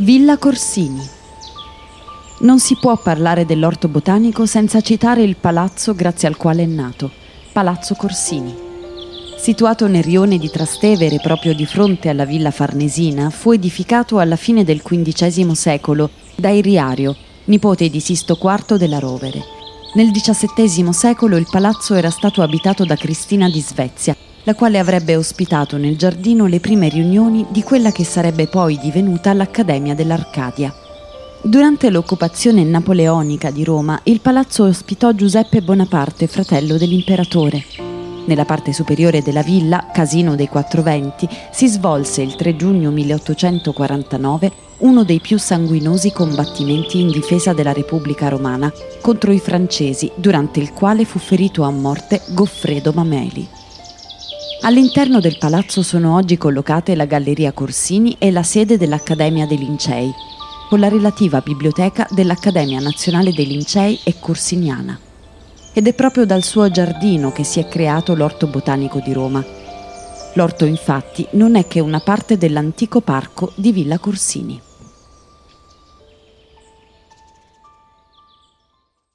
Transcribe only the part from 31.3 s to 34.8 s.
Durante l'occupazione napoleonica di Roma, il palazzo